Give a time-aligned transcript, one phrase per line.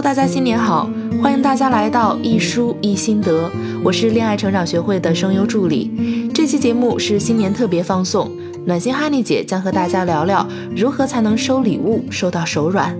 [0.00, 0.88] 大家新年好！
[1.20, 3.50] 欢迎大家来到一书一心得，
[3.82, 6.30] 我是恋爱成长学会的声优助理。
[6.32, 8.30] 这期节目是新年特别放送，
[8.64, 12.96] 暖心哈尼姐将和大家聊聊如何才能收礼物收到手软。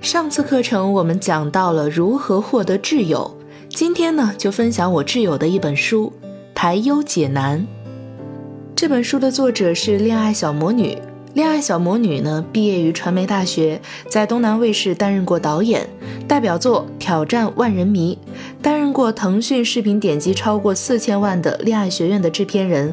[0.00, 3.38] 上次课程我们讲到了如何获得挚友，
[3.68, 6.12] 今天呢就分享我挚友的一本书
[6.52, 7.60] 《排忧解难》。
[8.74, 10.98] 这本书的作者是恋爱小魔女。
[11.32, 15.88] 恋爱小魔女呢，毕业于传媒大学，在东南卫视担任过导演，
[16.26, 18.18] 代表作《挑战万人迷》，
[18.62, 22.92] 担任过腾讯视频点击超过四千万的《恋爱学院》的制片人。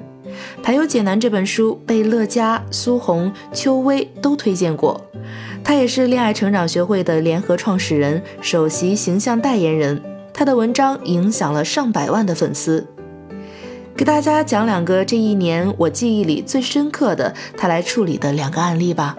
[0.62, 5.02] 《排忧解难》这本书被乐嘉、苏红、邱薇都推荐过。
[5.64, 10.00] 她也是恋爱成长学会的联合创始人、首席形象代言人。
[10.32, 12.86] 她的文章影响了上百万的粉丝。
[13.98, 19.18] 给大家讲两个这一年我记忆里最深刻的他来处理的两个案例吧。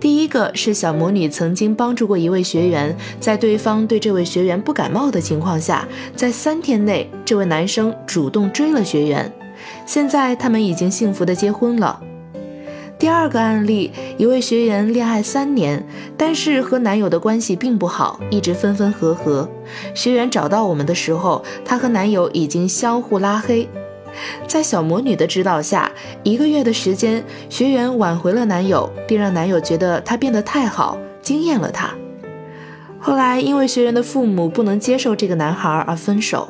[0.00, 9.30] 第一个是小魔女曾经帮助过一位学员，在对方对这位学员不感冒的情况下，在三天内，这位男生主动追了学员，
[9.84, 12.00] 现在他们已经幸福的结婚了。
[13.02, 15.84] 第二个案例，一位学员恋爱三年，
[16.16, 19.48] 但是和男友的关系并不好，一直分分合合。
[19.92, 23.68] 学员找到我们的时候，她和男友已经相互拉黑。
[24.46, 25.90] 在小魔女的指导下，
[26.22, 31.90] 一个月的时间，学员挽回了男友，并让男友觉得她变得太好，惊艳了他。
[33.00, 36.48] 后来因为学员的父母不能接受这个男孩而分手。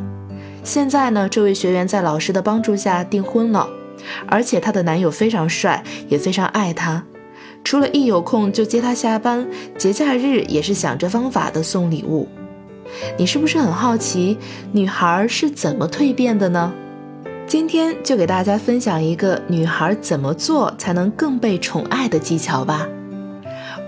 [0.62, 3.66] 现在呢，这位学员在老师的帮助下订婚了。
[4.26, 7.04] 而且她的男友非常帅，也非常爱她，
[7.64, 9.46] 除了一有空就接她下班，
[9.78, 12.28] 节假日也是想着方法的送礼物。
[13.16, 14.36] 你是不是很好奇
[14.72, 16.72] 女孩是怎么蜕变的呢？
[17.46, 22.86] 今天就给大家分享一个女孩怎么做才能更被宠爱的技巧吧。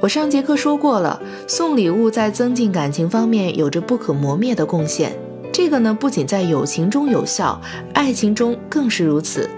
[0.00, 5.16] 我上节课说过了，送礼物在增进感情方面有着不可磨灭的贡献。
[5.53, 7.58] 这个呢，不仅在友情中有效，
[7.94, 9.48] 爱情中更是如此。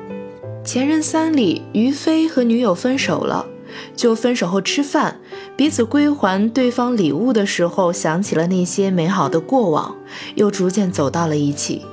[0.67, 3.47] 前任三里，于飞和女友分手了，
[3.95, 5.17] 就分手后吃饭，
[5.57, 9.95] 彼此归还对方礼物的时候，想起了那些美好的过往，
[10.35, 11.87] 又逐渐走到了一起。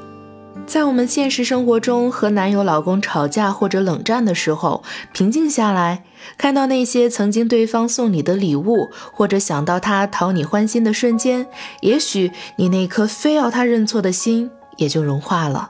[0.66, 4.82] 在我们现实生活中，和男友、老公吵架或者冷战的时候，
[5.14, 6.04] 平静下来，
[6.36, 11.46] 看到那些曾经对方送你的礼物，或者想到他讨你欢心的瞬间，
[11.82, 15.70] 也许你那颗非要他认错的心也就融化了。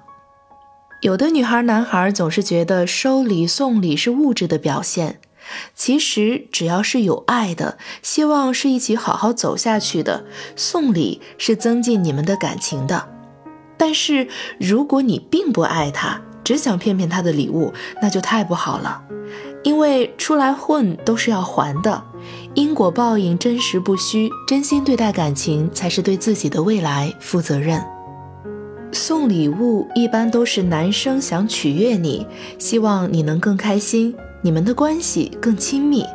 [1.04, 5.20] 有的女孩、男孩总是觉得收礼送礼是物质的表现，
[5.76, 10.24] 其实只要是有爱的，希望是一起好好走下去的，
[10.56, 13.10] 送礼是增进你们的感情的。
[13.76, 19.04] 但是如果你并不爱他，只想骗骗他的礼物，那就太不好了，
[19.62, 22.02] 因为出来混都是要还的，
[22.54, 27.84] 因果报应真实不虚，真心对待感情才是对自己的未来负责任。
[28.94, 32.28] 送礼物一般都是男生想取悦你，
[32.60, 36.06] 希望你能更开心，你们的关系更亲密。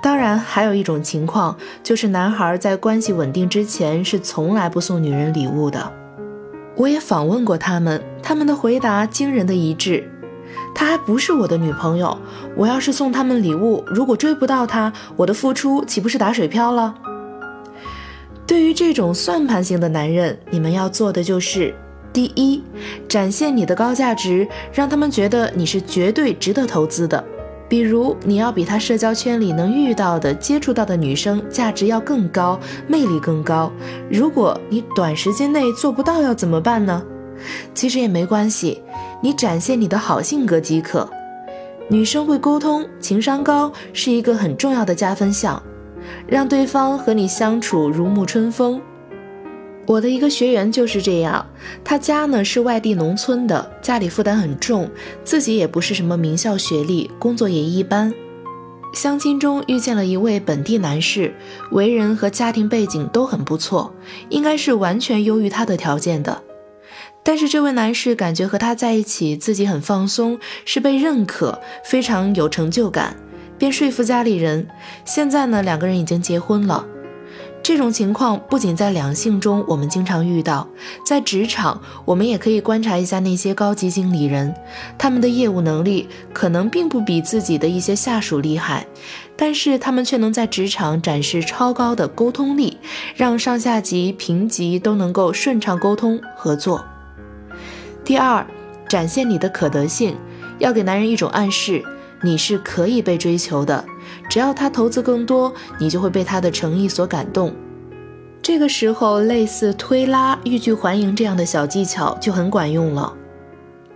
[0.00, 5.92] 当然，还有一种情况就是男孩在关系稳定之前是从来不送女人礼物的。
[6.76, 10.08] 我也访问过他们，他们的回答惊人的一致。
[10.76, 12.16] 她还不是我的女朋友，
[12.54, 16.94] 我要是送他们礼物，如果追不到她，我的付出岂不是打水漂了？
[18.46, 21.74] 对于这种算盘型的男人，你们要做的就是。
[22.16, 22.62] 第一，
[23.06, 27.22] 展现你的高价值，让他们觉得你是绝对值得投资的。
[27.68, 33.70] 比如，你要比他社交圈里能遇到的、接触到的女生价值要更高，魅力更高。
[34.10, 37.02] 如果你短时间内做不到，要怎么办呢？
[37.74, 38.80] 其实也没关系，
[39.20, 41.06] 你展现你的好性格即可。
[41.90, 45.62] 女生会沟通，情商高是一个很重要的加分项，
[46.26, 48.80] 让对方和你相处如沐春风。
[49.86, 51.46] 我的一个学员就是这样，
[51.84, 54.90] 他家呢是外地农村的，家里负担很重，
[55.22, 58.12] 自己也不是什么名校学历，工作也一般。
[58.92, 61.34] 相亲中遇见了一位本地男士，
[61.70, 63.94] 为人和家庭背景都很不错，
[64.28, 66.42] 应该是完全优于他的条件的。
[67.22, 73.16] 但是这位男士感觉和他在一起自己很放松，是被认可，非常有成就感，
[73.58, 74.66] 便说服家里人。
[75.04, 76.86] 现在呢，两个人已经结婚了。
[77.66, 80.68] 这种情况不仅在两性中我们经常遇到，
[81.04, 84.54] 在职场我们也可以观察一下那些高级经理人，
[84.96, 88.86] 他们的业务能力可能并不比自己的一些下属厉害，
[89.34, 92.78] 但是他们却能在职场展示超高的沟通力，
[93.16, 96.84] 让上下级、平级都能够顺畅沟通合作。
[98.04, 98.46] 第二，
[98.88, 100.16] 展现你的可得性，
[100.60, 101.82] 要给男人一种暗示，
[102.22, 103.84] 你是可以被追求的。
[104.28, 107.54] 只要他投资更多，你就会被他的诚意所感动。
[108.42, 113.12] 这个时候，类似推拉、欲拒还迎这样的小技巧就很管用了。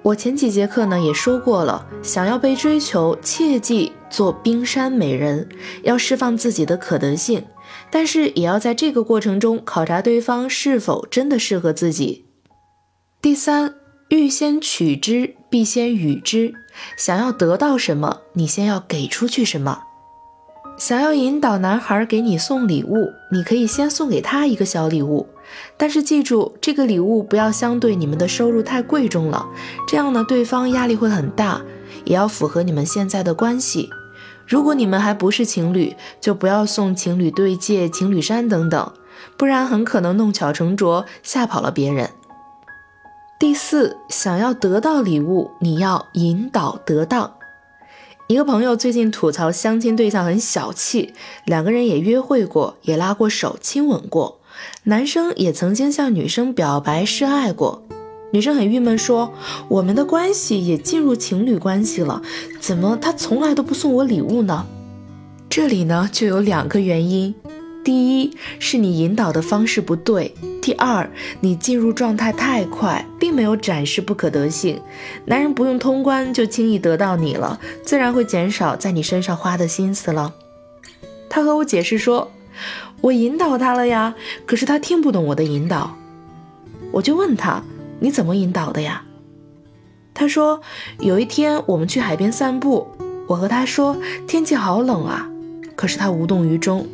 [0.03, 5.47] 我前几节课呢也说过了，想要被追求，切记做冰山美人，
[5.83, 7.45] 要释放自己的可得性，
[7.91, 12.25] 但是也要在这个过程中考察对方是否真的适合自己。
[13.21, 13.75] 第三，
[14.09, 16.55] 欲先取之，必先予之。
[16.97, 19.83] 想要得到什么，你先要给出去什么。
[20.81, 25.27] 想要引导男孩给你送礼物，你可以先送给他一个小礼物，
[25.77, 29.47] 但是记住，这个礼物不要相对你们的收入太贵重了，
[29.87, 31.61] 这样呢，对方压力会很大，
[32.07, 33.91] 也要符合你们现在的关系。
[34.47, 38.91] 如果你们还不是情侣，就不要送情侣对戒、情侣衫等等，
[39.37, 42.09] 不然很可能弄巧成拙，吓跑了别人。
[43.39, 47.31] 第四，想要得到礼物，你要引导得当。
[48.31, 51.15] 一个朋友最近吐槽相亲对象很小气，
[51.47, 54.39] 两个人也约会过，也拉过手、亲吻过，
[54.85, 57.83] 男生也曾经向女生表白示爱过，
[58.31, 59.35] 女生很郁闷，说
[59.69, 62.23] 我们的关系也进入情侣关系了，
[62.61, 64.65] 怎么他从来都不送我礼物呢？
[65.49, 67.35] 这里呢就有两个原因。
[67.83, 71.11] 第一是你引导的方式不对，第二
[71.41, 74.81] 你进入状态太快，并没有展示不可得性，
[75.25, 80.35] 男人不用通关就轻易得到你了，自然会减少在你身上花的心思了。
[81.31, 82.31] 他和我解释说，
[83.01, 85.97] 我引导他了呀，可是他听不懂我的引导。
[86.93, 87.63] 我就问他，
[88.01, 89.05] 你怎么引导的呀？
[90.13, 90.61] 他说，
[90.99, 92.89] 有一天我们去海边散步，
[93.27, 95.31] 我和他说天气好冷啊，
[95.75, 96.87] 可是他无动于衷。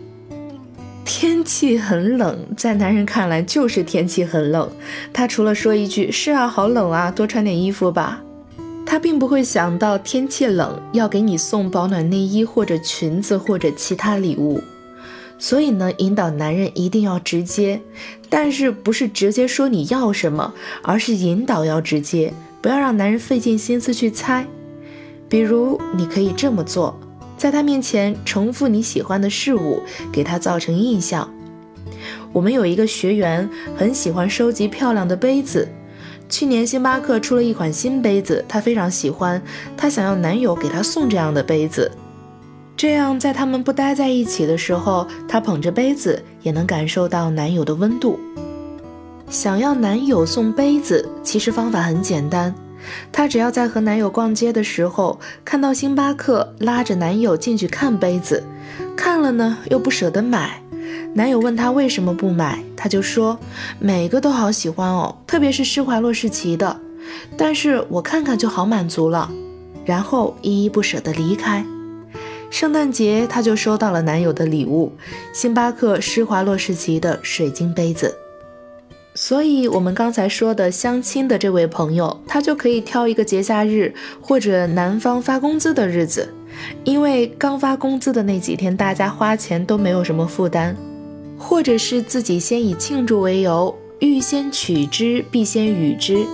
[1.06, 4.68] 天气很冷，在男人看来就是天气很冷。
[5.12, 8.20] 他除了说一句“是啊，好冷啊，多穿点衣服吧”，
[8.84, 14.60] 他并不会想到天气冷要给你送保暖内衣或者裙子或者其他礼物。
[15.38, 17.80] 所以呢，引导男人一定要直接，
[18.28, 24.44] 但是不是直接说你要什么，而是引导要直接，不要让男人费尽心思去猜。
[25.28, 26.98] 比如，你可以这么做。
[27.36, 31.28] 在他面前重复你喜欢的事物，给他造成印象。
[32.32, 35.68] 我们有一个学员很喜欢收集漂亮的杯子，
[36.28, 39.40] 去年星巴克出了一款新杯子，她非常喜欢，
[39.76, 41.90] 她想要男友给她送这样的杯子，
[42.76, 48.18] 这样在他们不待在一起的时候，她捧着杯子也能感受到男友的温度。
[49.28, 52.54] 想要男友送杯子，其实方法很简单。
[53.12, 58.44] 她只要在和男友逛街的时候看到星巴克，拉着男友进去看杯子，
[58.96, 60.62] 看了呢又不舍得买。
[61.14, 63.38] 男友问她为什么不买，她就说
[63.78, 66.78] 每个都好喜欢哦，特别是施华洛世奇的，
[67.36, 69.30] 但是我看看就好满足了。
[69.84, 71.64] 然后依依不舍地离开。
[72.50, 74.92] 圣诞节，她就收到了男友的礼物——
[75.32, 78.16] 星巴克施华洛世奇的水晶杯子。
[79.18, 86.34] 所以，我们刚才说的相亲的这位朋友，他就可以挑一个节假日或者男方发工资的日子，
[86.84, 90.76] 因为刚发工资的那几天，大家花钱都没有什么负担，
[91.38, 96.26] 或者是自己先以庆祝为由，欲先取之，必先予之。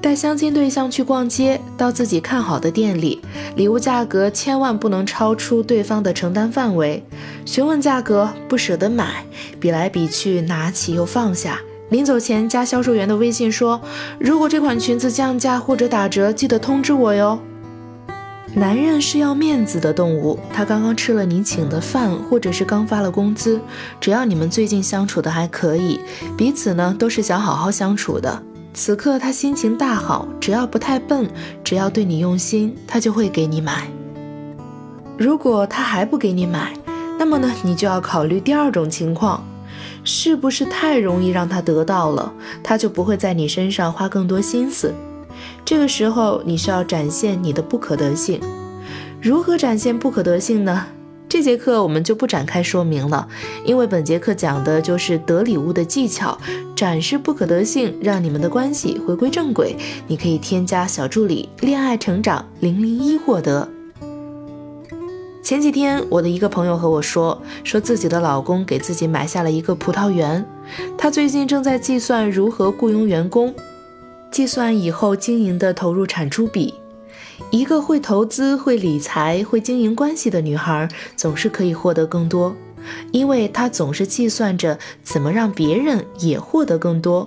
[0.00, 3.20] 带相亲对象去逛街，到自己看好的店里，
[3.54, 7.04] 礼物价格千万不能超出对方的承担范围，
[7.44, 9.26] 询问价格，不舍得买，
[9.60, 11.60] 比来比去，拿起又放下。
[11.90, 13.80] 临走前加销售员的微信说
[14.20, 17.38] ：“如果这款裙子降价或者打折，记得通知我哟。”
[18.54, 23.60] 男人是要面子的动物，他刚刚吃了你请的饭，或者是刚发了工资，
[24.00, 26.00] 只要你们最近相处的还可以，
[26.36, 28.42] 彼此呢都是想好好相处的。
[28.74, 31.28] 此刻他心情大好，只要不太笨，
[31.62, 33.88] 只要对你用心，他就会给你买。
[35.16, 36.72] 如果他还不给你买，
[37.18, 39.42] 那么呢，你就要考虑第二种情况。
[40.08, 44.94] 是不是太容易让他得到了，他就不会在你身上花更多心思？
[45.66, 48.40] 这个时候你需要展现你的不可得性。
[49.20, 50.86] 如何展现不可得性呢？
[51.28, 53.28] 这节课我们就不展开说明了，
[53.66, 56.38] 因为本节课讲的就是得礼物的技巧，
[56.74, 59.76] 展示不可得性，让你们的关系回归正轨。
[60.06, 63.68] 你可以添加小助理“恋爱成长零零一”获得。
[65.48, 70.44] 前几天，我的一个朋友和我说，说自己的老公给自己买下了一个葡萄园，
[70.98, 73.54] 他最近正在计算如何雇佣员工，
[74.30, 76.74] 计算以后经营的投入产出比。
[77.50, 80.86] 一个会投资、会理财、会经营关系的女孩，
[81.16, 82.54] 总是可以获得更多，
[83.10, 87.26] 因为她总是计算着怎么让别人也获得更多。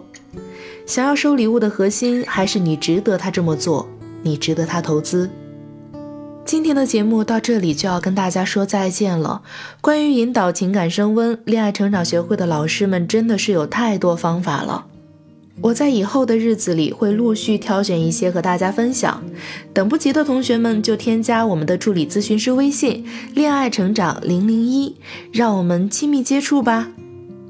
[0.86, 3.88] 想要收礼物的核心，还是你值得他这么做，
[4.22, 5.28] 你值得他投资。
[6.44, 9.42] 今天的节目到这里就要跟大家说再见了。
[9.80, 14.86] 关于引导情感升温，恋爱成长学会的老师们真的是有太多方法了。
[15.62, 19.24] 我在以后的日子里会陆续挑选一些和大家分享。
[19.74, 24.96] 等不及的同学们就添加我们的助理咨询师微信“恋爱成长零零一”，
[25.32, 26.90] 让我们亲密接触吧。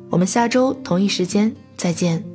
[0.10, 2.31] 我们下周同一时间再见。